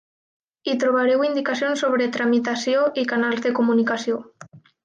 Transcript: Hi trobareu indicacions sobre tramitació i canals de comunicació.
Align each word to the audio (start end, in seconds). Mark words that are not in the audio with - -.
Hi 0.69 0.73
trobareu 0.83 1.25
indicacions 1.27 1.83
sobre 1.85 2.09
tramitació 2.17 2.83
i 3.03 3.07
canals 3.15 3.47
de 3.47 3.53
comunicació. 3.61 4.21